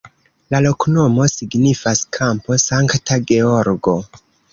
La 0.53 0.59
loknomo 0.65 1.27
signifas: 1.31 2.01
kampo 2.17 2.57
Sankta 2.63 3.19
Georgo. 3.33 3.95